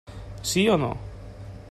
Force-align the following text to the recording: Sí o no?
Sí 0.51 0.63
o 0.75 0.79
no? 0.85 0.89